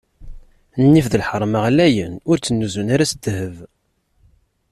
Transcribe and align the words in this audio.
Nnif 0.83 1.05
d 1.11 1.13
lḥerma 1.21 1.59
ɣlayen, 1.65 2.13
ur 2.29 2.37
ttnuzzun 2.37 2.91
ara 2.93 3.05
s 3.09 3.13
ddheb. 3.15 3.55